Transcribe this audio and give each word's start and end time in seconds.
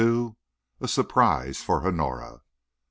A 0.79 0.87
SURPRISE 0.87 1.61
FOR 1.61 1.81
HONORA. 1.81 2.41